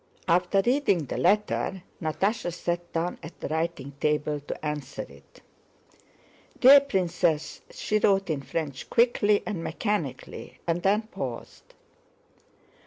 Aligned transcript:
After 0.27 0.63
reading 0.65 1.05
the 1.05 1.17
letter 1.17 1.83
Natásha 2.01 2.51
sat 2.51 2.91
down 2.91 3.19
at 3.21 3.39
the 3.39 3.47
writing 3.49 3.93
table 3.99 4.39
to 4.39 4.65
answer 4.65 5.03
it. 5.07 5.41
"Dear 6.59 6.79
Princess," 6.79 7.61
she 7.69 7.99
wrote 7.99 8.31
in 8.31 8.41
French 8.41 8.89
quickly 8.89 9.43
and 9.45 9.63
mechanically, 9.63 10.57
and 10.65 10.81
then 10.81 11.03
paused. 11.03 11.75